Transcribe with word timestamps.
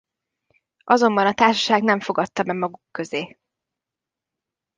Azonban 0.83 1.25
a 1.25 1.33
társaság 1.33 1.83
nem 1.83 1.99
fogadta 1.99 2.43
be 2.43 2.53
maguk 2.53 2.81
közé. 2.91 3.37